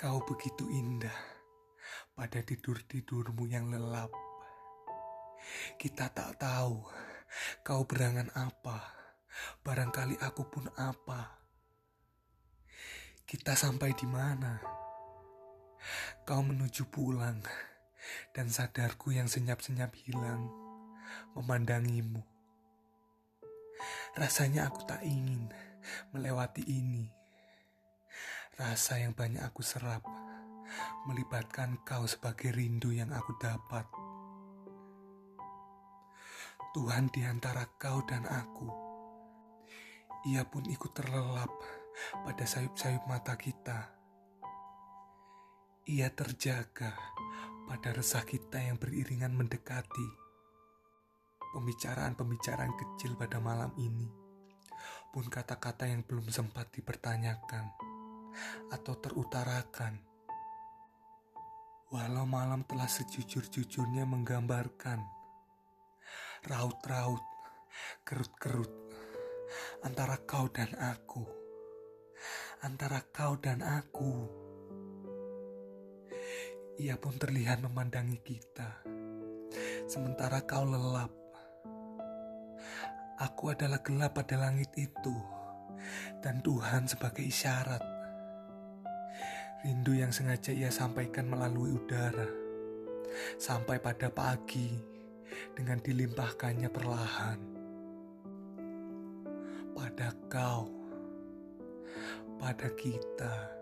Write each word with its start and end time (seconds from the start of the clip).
Kau 0.00 0.24
begitu 0.24 0.64
indah 0.72 1.12
pada 2.16 2.40
tidur-tidurmu 2.40 3.44
yang 3.52 3.68
lelap. 3.68 4.08
Kita 5.76 6.08
tak 6.08 6.40
tahu 6.40 6.88
kau 7.60 7.84
berangan 7.84 8.32
apa, 8.32 8.80
barangkali 9.60 10.16
aku 10.24 10.48
pun 10.48 10.72
apa. 10.80 11.44
Kita 13.28 13.52
sampai 13.52 13.92
di 13.92 14.08
mana? 14.08 14.56
Kau 16.24 16.48
menuju 16.48 16.88
pulang, 16.88 17.44
dan 18.32 18.48
sadarku 18.48 19.12
yang 19.12 19.28
senyap-senyap 19.28 19.92
hilang 20.08 20.48
memandangimu. 21.36 22.24
Rasanya 24.16 24.64
aku 24.72 24.80
tak 24.88 25.04
ingin 25.04 25.52
melewati 26.16 26.64
ini 26.64 27.19
Rasa 28.60 29.00
yang 29.00 29.16
banyak 29.16 29.40
aku 29.40 29.64
serap 29.64 30.04
melibatkan 31.08 31.80
kau 31.80 32.04
sebagai 32.04 32.52
rindu 32.52 32.92
yang 32.92 33.08
aku 33.08 33.32
dapat. 33.40 33.88
Tuhan 36.76 37.08
di 37.08 37.24
antara 37.24 37.64
kau 37.80 38.04
dan 38.04 38.28
aku. 38.28 38.68
Ia 40.28 40.44
pun 40.44 40.68
ikut 40.68 40.92
terlelap 40.92 41.48
pada 42.20 42.44
sayup-sayup 42.44 43.08
mata 43.08 43.32
kita. 43.40 43.96
Ia 45.88 46.12
terjaga 46.12 46.92
pada 47.64 47.96
resah 47.96 48.28
kita 48.28 48.60
yang 48.60 48.76
beriringan 48.76 49.32
mendekati. 49.40 50.08
Pembicaraan-pembicaraan 51.56 52.76
kecil 52.76 53.16
pada 53.16 53.40
malam 53.40 53.72
ini 53.80 54.20
pun 55.10 55.26
kata-kata 55.26 55.90
yang 55.90 56.06
belum 56.06 56.30
sempat 56.30 56.70
dipertanyakan 56.70 57.89
atau 58.70 58.94
terutarakan. 58.98 59.98
Walau 61.90 62.22
malam 62.22 62.62
telah 62.70 62.86
sejujur-jujurnya 62.86 64.06
menggambarkan 64.06 65.02
raut-raut, 66.46 67.20
kerut-kerut 68.06 68.70
antara 69.82 70.16
kau 70.22 70.46
dan 70.48 70.70
aku, 70.78 71.26
antara 72.62 73.02
kau 73.10 73.34
dan 73.36 73.60
aku. 73.60 74.12
Ia 76.80 76.96
pun 76.96 77.18
terlihat 77.20 77.60
memandangi 77.60 78.22
kita, 78.24 78.86
sementara 79.84 80.40
kau 80.46 80.64
lelap. 80.64 81.12
Aku 83.20 83.52
adalah 83.52 83.84
gelap 83.84 84.16
pada 84.16 84.40
langit 84.40 84.72
itu, 84.80 85.12
dan 86.24 86.40
Tuhan 86.40 86.88
sebagai 86.88 87.20
isyarat 87.20 87.99
Rindu 89.60 89.92
yang 89.92 90.08
sengaja 90.08 90.56
ia 90.56 90.72
sampaikan 90.72 91.28
melalui 91.28 91.76
udara, 91.76 92.24
sampai 93.36 93.76
pada 93.76 94.08
pagi 94.08 94.72
dengan 95.52 95.76
dilimpahkannya 95.84 96.72
perlahan. 96.72 97.40
Pada 99.76 100.16
kau, 100.32 100.64
pada 102.40 102.72
kita. 102.72 103.59